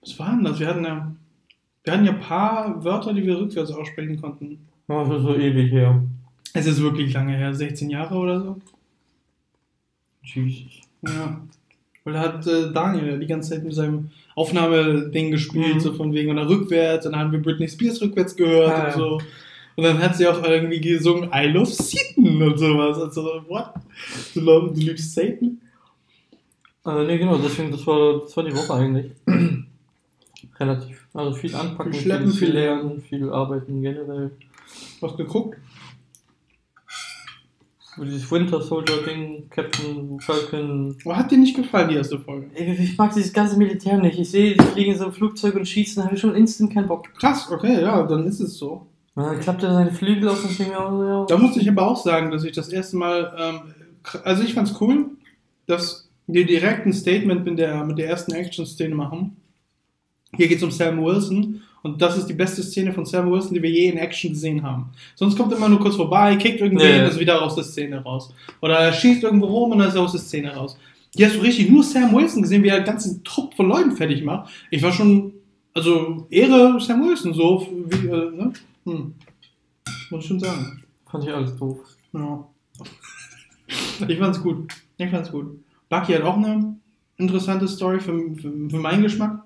[0.00, 0.58] Was war denn das?
[0.58, 1.12] Wir hatten ja.
[1.84, 4.66] Wir hatten ja ein paar Wörter, die wir rückwärts aussprechen konnten.
[4.88, 6.02] Ja, das ist so ewig her.
[6.54, 8.60] Es ist wirklich lange her, 16 Jahre oder so.
[10.22, 10.80] Jesus.
[11.02, 11.40] Ja.
[12.04, 15.80] Weil da hat äh, Daniel die ganze Zeit mit seinem Aufnahmeding gespielt, Mhm.
[15.80, 18.92] so von wegen oder rückwärts, und dann haben wir Britney Spears rückwärts gehört Ah, und
[18.94, 19.20] so.
[19.76, 22.98] Und dann hat sie auch irgendwie gesungen I love Satan und sowas.
[22.98, 23.70] Also, what?
[24.34, 25.60] Du, lo- du liebst Satan?
[26.84, 29.12] Äh, nee, genau, deswegen, das war, das war die Woche eigentlich.
[30.60, 31.06] Relativ.
[31.14, 34.30] Also viel anpacken, Viel schleppen, viel lernen, viel arbeiten generell.
[35.00, 35.58] Was geguckt?
[38.00, 40.96] Dieses Winter Soldier Ding, Captain Falcon.
[41.04, 42.50] Oh, hat dir nicht gefallen, die erste Folge?
[42.54, 44.18] Ey, Ich mag dieses ganze Militär nicht.
[44.18, 46.88] Ich sehe, die fliegen in so ein Flugzeug und schießen, habe ich schon instant keinen
[46.88, 47.12] Bock.
[47.18, 48.86] Krass, okay, ja, dann ist es so.
[49.14, 51.26] Und dann klappt er seine Flügel aus und denkt mir auch ja.
[51.26, 53.74] Da musste ich aber auch sagen, dass ich das erste Mal, ähm,
[54.24, 55.10] also ich fand's cool,
[55.66, 59.36] dass wir direkt ein Statement mit der, mit der ersten Action-Szene machen.
[60.34, 63.62] Hier geht's um Sam Wilson und das ist die beste Szene von Sam Wilson, die
[63.62, 64.90] wir je in Action gesehen haben.
[65.14, 67.02] Sonst kommt er immer nur kurz vorbei, kickt irgendwie ja.
[67.02, 68.32] und ist wieder aus der Szene raus.
[68.60, 70.78] Oder er schießt irgendwo rum und dann ist er aus der Szene raus.
[71.14, 73.92] Hier hast du richtig nur Sam Wilson gesehen, wie er einen ganzen Trupp von Leuten
[73.92, 74.50] fertig macht.
[74.70, 75.32] Ich war schon
[75.74, 78.52] Also Ehre Sam Wilson, so wie, äh, ne?
[78.84, 79.14] Hm.
[80.10, 80.82] Muss ich schon sagen.
[81.10, 81.78] Fand ich alles doof.
[82.12, 82.46] Ja.
[84.06, 84.72] Ich fand's gut.
[84.98, 85.58] Ich fand's gut.
[85.88, 86.76] Bucky hat auch eine
[87.16, 89.42] interessante Story für, für, für meinen Geschmack.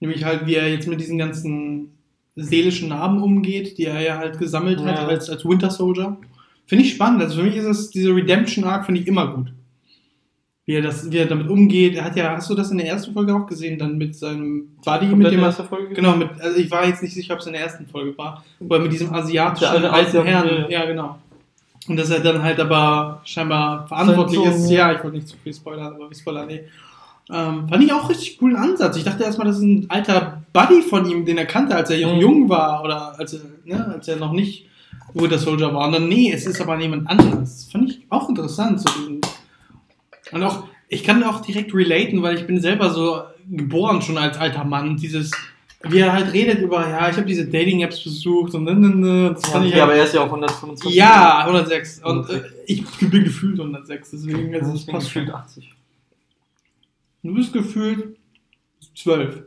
[0.00, 1.92] Nämlich halt, wie er jetzt mit diesen ganzen
[2.36, 5.06] seelischen Narben umgeht, die er ja halt gesammelt hat Ja.
[5.06, 6.16] als, als Winter Soldier.
[6.66, 7.22] Finde ich spannend.
[7.22, 9.52] Also für mich ist das, diese Redemption Arc finde ich immer gut.
[10.64, 11.96] Wie er, das, wie er damit umgeht.
[11.96, 14.68] Er hat ja, hast du das in der ersten Folge auch gesehen, dann mit seinem
[14.84, 15.94] Buddy, mit Komplett dem er erste Folge?
[15.94, 18.44] Genau, mit, also ich war jetzt nicht sicher, ob es in der ersten Folge war,
[18.60, 21.18] wo er mit diesem asiatischen alten Herrn, ja genau.
[21.88, 24.70] Und dass er dann halt aber scheinbar verantwortlich ist.
[24.70, 24.96] Ja, ja.
[24.96, 26.60] ich wollte nicht zu viel spoilern, aber wie Spoiler, nee.
[27.32, 28.96] Ähm, fand ich auch richtig coolen Ansatz.
[28.96, 32.06] Ich dachte erstmal, das ist ein alter Buddy von ihm, den er kannte, als er
[32.06, 32.20] noch Mhm.
[32.20, 34.66] jung war oder als er, ne, als er noch nicht
[35.14, 35.86] Winter Soldier war.
[35.86, 37.68] Und dann, nee, es ist aber jemand anderes.
[37.70, 38.80] Fand ich auch interessant.
[38.80, 38.88] So
[40.32, 44.36] und auch, ich kann auch direkt relaten, weil ich bin selber so geboren schon als
[44.38, 44.96] alter Mann.
[44.96, 45.30] Dieses,
[45.82, 49.34] wie er halt redet über, ja, ich habe diese Dating-Apps besucht und dann, dann, dann,
[49.34, 50.94] das Ja, fand ich okay, halt- aber er ist ja auch 125.
[50.94, 52.00] ja, 106.
[52.04, 52.54] Und äh, 106.
[52.66, 55.34] ich bin gefühlt 106, deswegen, also, das ich passt gefühlt schon.
[55.36, 55.74] 80.
[57.22, 58.16] Du bist gefühlt
[58.94, 59.44] 12.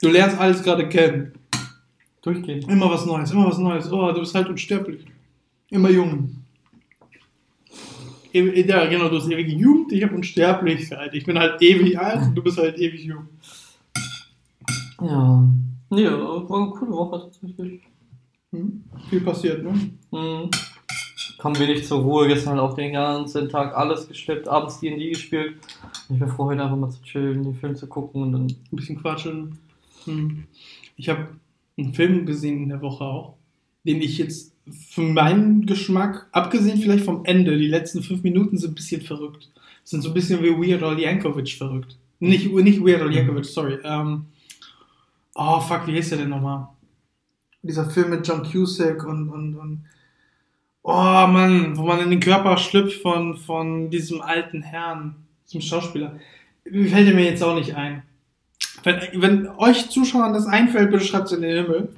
[0.00, 1.32] Du lernst alles gerade kennen.
[2.22, 2.68] Durchgehend.
[2.68, 3.92] Immer was Neues, immer was Neues.
[3.92, 5.04] Oh, du bist halt unsterblich.
[5.70, 6.36] Immer jung.
[8.32, 11.12] Ja, genau, du hast ewige Jugend, ich habe Unsterblichkeit.
[11.12, 13.28] Ich bin halt ewig alt und du bist halt ewig jung.
[15.00, 15.46] Ja.
[15.90, 17.82] Nee, war eine coole Woche tatsächlich.
[18.52, 18.84] Hm?
[19.10, 19.72] Viel passiert, ne?
[20.10, 20.50] Mhm.
[21.42, 25.56] Kam wenig zur Ruhe, gestern halt auch den ganzen Tag alles geschleppt, abends D&D gespielt.
[26.08, 28.76] Ich bin froh, heute einfach mal zu chillen, den Film zu gucken und dann Ein
[28.76, 29.58] bisschen quatschen.
[30.04, 30.44] Hm.
[30.96, 31.30] Ich habe
[31.76, 33.34] einen Film gesehen in der Woche auch,
[33.82, 38.70] den ich jetzt für meinen Geschmack, abgesehen vielleicht vom Ende, die letzten fünf Minuten sind
[38.70, 39.50] ein bisschen verrückt.
[39.82, 41.98] Sind so ein bisschen wie Weird Al Yankovic verrückt.
[42.20, 43.78] Nicht, nicht Weird Al Yankovic, sorry.
[43.82, 44.26] Ähm,
[45.34, 46.68] oh, fuck, wie heißt der denn nochmal?
[47.62, 49.84] Dieser Film mit John Cusack und, und, und
[50.82, 55.14] Oh Mann, wo man in den Körper schlüpft von, von diesem alten Herrn,
[55.46, 56.18] diesem Schauspieler.
[56.64, 58.02] Fällt er mir jetzt auch nicht ein.
[58.82, 61.88] Wenn, wenn euch Zuschauern das einfällt, bitte schreibt es in den Himmel.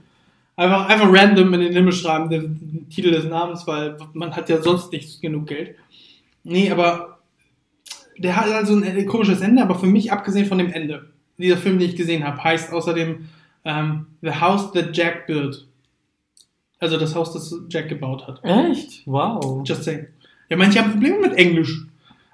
[0.56, 4.62] Einfach, einfach random in den Himmel schreiben, den, Titel des Namens, weil man hat ja
[4.62, 5.76] sonst nicht genug Geld.
[6.44, 7.18] Nee, aber
[8.18, 11.78] der hat also ein komisches Ende, aber für mich, abgesehen von dem Ende, dieser Film,
[11.78, 13.28] den ich gesehen habe, heißt außerdem
[13.64, 15.66] ähm, The House That Jack Built.
[16.84, 18.44] Also das Haus, das Jack gebaut hat.
[18.44, 19.06] Echt?
[19.06, 19.62] Wow.
[19.64, 20.06] Just saying.
[20.50, 21.86] Ja, manche haben Probleme mit Englisch.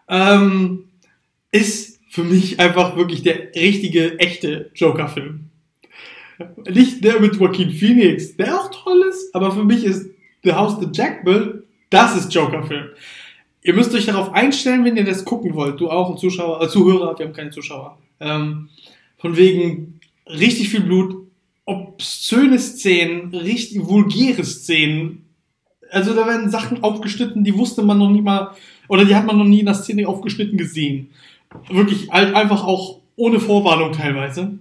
[0.08, 0.86] Ähm,
[1.52, 5.50] ist für mich einfach wirklich der richtige, echte Joker-Film.
[6.68, 10.10] Nicht der mit Joaquin Phoenix, der auch toll ist, aber für mich ist
[10.42, 12.88] The House the Jack Built, das ist Joker-Film.
[13.62, 15.78] Ihr müsst euch darauf einstellen, wenn ihr das gucken wollt.
[15.78, 17.98] Du auch, ein Zuschauer, äh, Zuhörer, wir haben keine Zuschauer.
[18.18, 18.68] Ähm,
[19.16, 21.19] von wegen richtig viel Blut,
[21.70, 25.24] obszöne Szenen, richtig vulgäre Szenen.
[25.90, 28.56] Also da werden Sachen aufgeschnitten, die wusste man noch nie mal,
[28.88, 31.10] oder die hat man noch nie in der Szene aufgeschnitten gesehen.
[31.68, 34.58] Wirklich halt einfach auch ohne Vorwarnung teilweise.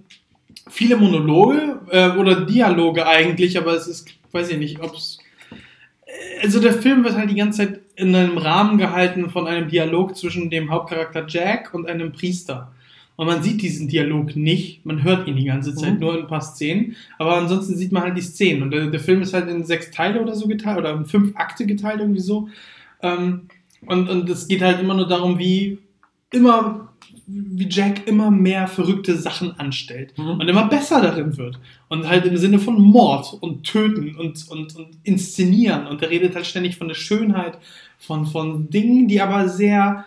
[0.68, 5.18] Viele Monologe äh, oder Dialoge eigentlich, aber es ist, weiß ich nicht, ob es.
[6.42, 10.16] Also der Film wird halt die ganze Zeit in einem Rahmen gehalten von einem Dialog
[10.16, 12.72] zwischen dem Hauptcharakter Jack und einem Priester.
[13.20, 16.00] Und man sieht diesen Dialog nicht, man hört ihn die ganze Zeit, Mhm.
[16.00, 16.96] nur in ein paar Szenen.
[17.18, 18.62] Aber ansonsten sieht man halt die Szenen.
[18.62, 21.36] Und der, der Film ist halt in sechs Teile oder so geteilt, oder in fünf
[21.36, 22.48] Akte geteilt, irgendwie so.
[23.02, 23.42] Ähm,
[23.84, 25.76] und, und es geht halt immer nur darum, wie
[26.32, 26.88] immer,
[27.26, 30.40] wie Jack immer mehr verrückte Sachen anstellt Mhm.
[30.40, 31.60] und immer besser darin wird.
[31.90, 35.86] Und halt im Sinne von Mord und Töten und, und, und Inszenieren.
[35.88, 37.58] Und er redet halt ständig von der Schönheit
[37.98, 40.06] von, von Dingen, die aber sehr,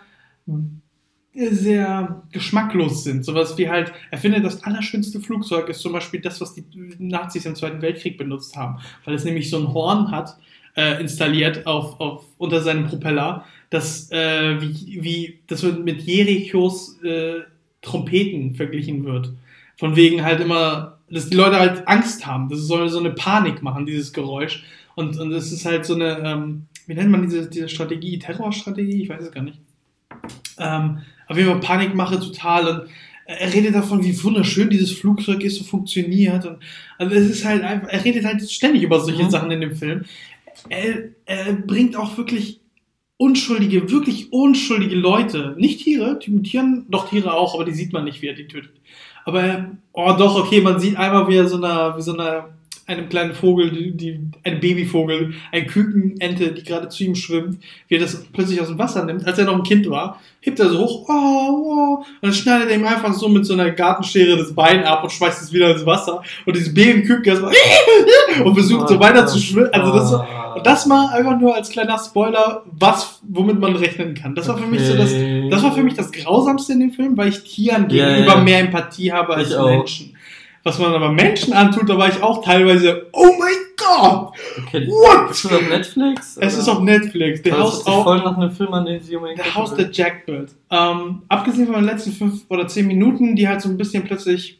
[1.34, 3.24] sehr geschmacklos sind.
[3.24, 6.64] Sowas wie halt, er findet, das allerschönste Flugzeug ist zum Beispiel das, was die
[6.98, 8.78] Nazis im Zweiten Weltkrieg benutzt haben.
[9.04, 10.36] Weil es nämlich so ein Horn hat,
[10.76, 17.40] äh, installiert auf, auf, unter seinem Propeller, das, äh, wie, wie, das mit Jerichos äh,
[17.82, 19.32] Trompeten verglichen wird.
[19.76, 22.48] Von wegen halt immer, dass die Leute halt Angst haben.
[22.48, 24.64] Das soll so eine Panik machen, dieses Geräusch.
[24.94, 28.18] Und, und es ist halt so eine, ähm, wie nennt man diese, diese Strategie?
[28.20, 29.02] Terrorstrategie?
[29.02, 29.58] Ich weiß es gar nicht.
[30.58, 32.90] Ähm, auf jeden Fall Panikmache total und
[33.26, 36.58] er redet davon, wie wunderschön dieses Flugzeug ist, so funktioniert und
[36.98, 39.30] also es ist halt einfach, er redet halt ständig über solche Mhm.
[39.30, 40.04] Sachen in dem Film.
[40.68, 42.60] Er, er bringt auch wirklich
[43.16, 47.92] unschuldige, wirklich unschuldige Leute, nicht Tiere, die mit Tieren, doch Tiere auch, aber die sieht
[47.92, 48.72] man nicht, wie er die tötet.
[49.24, 52.50] Aber, er- oh doch, okay, man sieht einmal, wie er so einer, wie so einer
[52.86, 57.94] einem kleinen Vogel, die, die, ein Babyvogel, ein Kükenente, die gerade zu ihm schwimmt, wie
[57.94, 60.68] er das plötzlich aus dem Wasser nimmt, als er noch ein Kind war, hebt er
[60.68, 64.36] so hoch, oh, oh, und dann schneidet er ihm einfach so mit so einer Gartenschere
[64.36, 66.22] das Bein ab und schmeißt es wieder ins Wasser.
[66.44, 67.54] Und dieses Babyküken erstmal
[68.44, 69.70] und versucht so weiter zu schwimmen.
[69.72, 74.14] Also das, war- und das mal einfach nur als kleiner Spoiler, was, womit man rechnen
[74.14, 74.34] kann.
[74.34, 75.12] Das war für mich so das,
[75.50, 78.40] das war für mich das Grausamste in dem Film, weil ich Tieren gegenüber ja.
[78.40, 79.50] mehr Empathie habe als.
[79.64, 80.13] Menschen.
[80.64, 84.32] Was man aber Menschen antut, da war ich auch teilweise, oh mein Gott!
[84.66, 84.86] Okay.
[84.88, 85.30] What?
[85.30, 86.36] Ist das auf Netflix?
[86.40, 86.62] Es oder?
[86.62, 87.42] ist auf Netflix.
[87.42, 88.04] Der Das Haus auch.
[88.04, 90.50] voll nach einem Film an, den sie unbedingt Der Haus der Jackbird.
[90.70, 94.58] Ähm, abgesehen von den letzten fünf oder zehn Minuten, die halt so ein bisschen plötzlich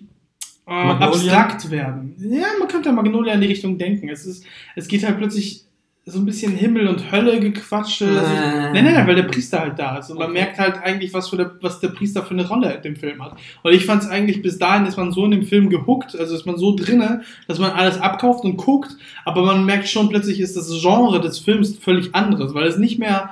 [0.67, 2.15] äh, abstrakt werden.
[2.19, 4.09] Ja, man könnte ja Magnolia in die Richtung denken.
[4.11, 4.45] Es, ist,
[4.77, 5.64] es geht halt plötzlich
[6.07, 8.05] so ein bisschen Himmel und Hölle gequatsche.
[8.05, 8.73] Ist- Äh.
[8.73, 10.11] Nein, nein, nein, weil der Priester halt da ist.
[10.11, 10.39] Und man Okay.
[10.41, 13.25] merkt halt eigentlich, was, für der, was der Priester für eine Rolle in dem Film
[13.25, 13.37] hat.
[13.63, 16.35] Und ich fand es eigentlich, bis dahin ist man so in dem Film gehuckt, also
[16.35, 20.41] ist man so drinne, dass man alles abkauft und guckt, aber man merkt schon plötzlich
[20.41, 23.31] ist das Genre des Films völlig anderes, weil es nicht mehr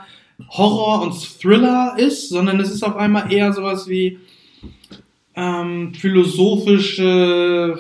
[0.49, 4.19] Horror und Thriller ist, sondern es ist auf einmal eher sowas wie
[5.37, 7.79] ähm, philosophische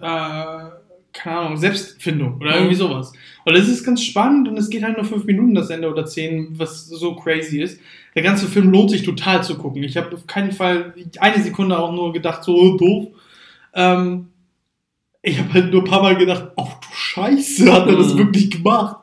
[0.00, 0.62] äh,
[1.12, 3.12] keine Ahnung, Selbstfindung oder irgendwie sowas.
[3.44, 6.06] Und es ist ganz spannend und es geht halt nur fünf Minuten das Ende oder
[6.06, 7.80] zehn, was so crazy ist.
[8.14, 9.82] Der ganze Film lohnt sich total zu gucken.
[9.82, 13.08] Ich habe auf keinen Fall eine Sekunde auch nur gedacht, so oh, doof.
[13.74, 14.28] Ähm,
[15.22, 18.18] ich habe halt nur ein paar Mal gedacht, oh du Scheiße, hat er das Mhm.
[18.18, 18.96] wirklich gemacht?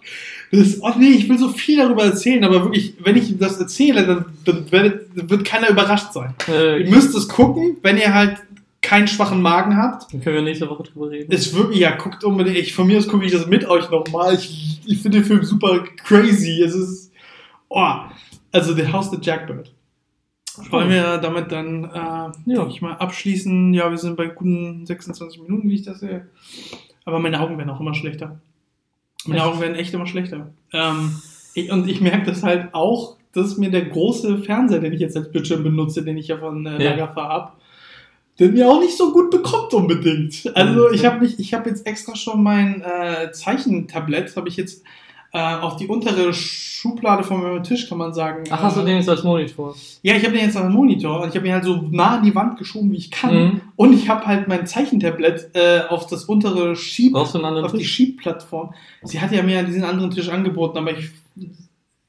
[0.51, 3.59] Das ist, oh nee, ich will so viel darüber erzählen, aber wirklich, wenn ich das
[3.59, 6.33] erzähle, dann, dann wird, wird keiner überrascht sein.
[6.47, 8.37] Äh, Ihr müsst es gucken, wenn ihr halt
[8.81, 10.13] keinen schwachen Magen habt.
[10.13, 11.31] Dann können wir nächste Woche drüber reden.
[11.31, 12.57] Es wirklich, ja, guckt unbedingt.
[12.57, 14.35] Ich, von mir aus gucke ich das mit euch nochmal.
[14.35, 16.61] Ich, ich finde den Film super crazy.
[16.61, 17.11] Es ist.
[17.67, 17.95] Oh,
[18.51, 19.71] also The House the Jackbird.
[20.71, 22.67] Wollen wir damit dann, äh, ja.
[22.67, 23.73] ich mal abschließen?
[23.73, 26.27] Ja, wir sind bei guten 26 Minuten, wie ich das sehe.
[27.05, 28.39] Aber meine Augen werden auch immer schlechter.
[29.25, 29.47] Meine Echt?
[29.47, 30.51] Augen werden echt immer schlechter.
[30.73, 31.15] Ähm,
[31.53, 35.15] ich, und ich merke das halt auch, dass mir der große Fernseher, den ich jetzt
[35.15, 36.91] als Bildschirm benutze, den ich ja von äh, Ja.
[36.91, 37.58] Lagafa ab,
[38.39, 40.49] den mir auch nicht so gut bekommt unbedingt.
[40.55, 40.93] Also Mhm.
[40.93, 44.83] ich habe mich, ich habe jetzt extra schon mein äh, Zeichentablett, habe ich jetzt
[45.31, 48.45] äh, auf die untere Schublade von meinem Tisch, kann man sagen.
[48.49, 49.75] Ach, hast du äh, den jetzt als Monitor?
[50.01, 52.23] Ja, ich habe den jetzt dem Monitor und ich habe ihn halt so nah an
[52.23, 53.35] die Wand geschoben, wie ich kann.
[53.35, 53.61] Mhm.
[53.75, 57.91] Und ich habe halt mein Zeichentablett äh, auf das untere Schieb, auf die Tisch?
[57.91, 58.73] Schiebplattform.
[59.03, 61.09] Sie hat ja mir diesen anderen Tisch angeboten, aber ich,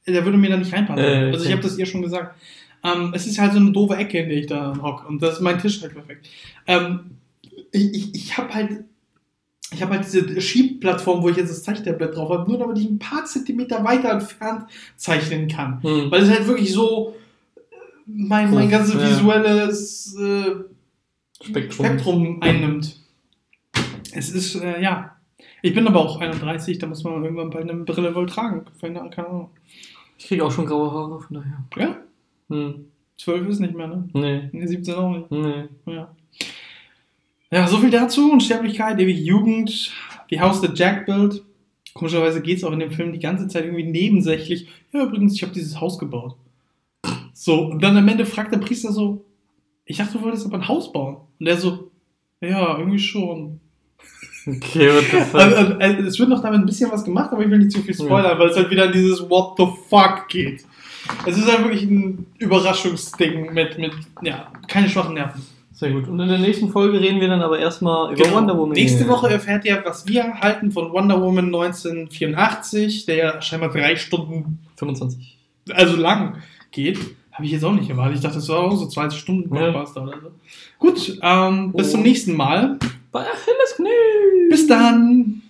[0.07, 1.03] der würde mir da nicht reinpassen.
[1.03, 1.31] Äh, okay.
[1.33, 2.35] Also ich habe das ihr schon gesagt.
[2.83, 5.07] Ähm, es ist halt so eine doofe Ecke, in der ich da hocke.
[5.07, 6.27] Und das ist mein Tisch halt perfekt.
[6.67, 7.11] Ähm,
[7.71, 8.85] ich ich, ich habe halt
[9.73, 12.89] ich habe halt diese Schiebplattform, wo ich jetzt das Zeichentablett drauf habe, nur damit ich
[12.89, 14.65] ein paar Zentimeter weiter entfernt
[14.97, 15.81] zeichnen kann.
[15.81, 16.11] Hm.
[16.11, 17.15] Weil es halt wirklich so
[17.55, 17.59] äh,
[18.05, 19.09] mein, mein ganzes ja.
[19.09, 20.55] visuelles äh,
[21.41, 21.85] Spektrum.
[21.85, 22.99] Spektrum einnimmt.
[24.11, 25.15] Es ist, äh, ja.
[25.61, 28.65] Ich bin aber auch 31, da muss man irgendwann bald eine Brille wohl tragen.
[28.81, 29.51] Keine Ahnung.
[30.17, 31.63] Ich kriege auch schon graue Haare, von daher.
[31.77, 31.97] Ja?
[32.51, 32.85] Hm.
[33.17, 34.09] 12 ist nicht mehr, ne?
[34.13, 34.49] Nee.
[34.51, 35.31] Nee, 17 auch nicht.
[35.31, 35.65] Nee.
[35.85, 36.15] Ja.
[37.51, 38.31] Ja, so viel dazu.
[38.31, 39.91] Unsterblichkeit, ewige Jugend,
[40.29, 41.43] die Haus der Jackbild.
[41.93, 44.69] Komischerweise geht es auch in dem Film die ganze Zeit irgendwie nebensächlich.
[44.93, 46.35] Ja, übrigens, ich habe dieses Haus gebaut.
[47.33, 49.25] So, und dann am Ende fragt der Priester so,
[49.85, 51.17] ich dachte, du wolltest aber ein Haus bauen.
[51.39, 51.91] Und er so,
[52.39, 53.59] ja, irgendwie schon.
[54.47, 55.41] Okay, what the fuck?
[55.41, 57.81] Also, also, es wird noch damit ein bisschen was gemacht, aber ich will nicht zu
[57.81, 60.65] viel spoilern, weil es halt wieder in dieses What the fuck geht.
[61.25, 65.41] Es ist halt wirklich ein Überraschungsding mit, mit ja, keine schwachen Nerven.
[65.73, 66.07] Sehr gut.
[66.07, 68.35] Und in der nächsten Folge reden wir dann aber erstmal über Genau.
[68.37, 68.73] Wonder Woman.
[68.75, 73.95] Nächste Woche erfährt ihr, was wir halten von Wonder Woman 1984, der ja scheinbar drei
[73.95, 75.37] Stunden, 25.
[75.71, 76.35] also lang
[76.71, 76.99] geht.
[77.31, 78.15] Habe ich jetzt auch nicht erwartet.
[78.17, 79.69] Ich dachte, das war auch so 20 Stunden Ja.
[79.71, 80.31] Blockbuster oder so.
[80.79, 81.91] Gut, ähm, bis Oh.
[81.93, 82.77] zum nächsten Mal.
[83.11, 84.49] Bei Achilles Knie!
[84.49, 85.40] Bis dann!